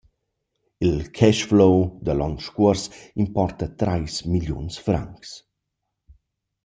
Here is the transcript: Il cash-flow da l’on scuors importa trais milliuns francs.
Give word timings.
Il 0.87 0.99
cash-flow 1.15 1.77
da 2.05 2.13
l’on 2.15 2.35
scuors 2.47 2.83
importa 3.23 3.65
trais 3.79 4.13
milliuns 4.31 4.75
francs. 4.85 5.29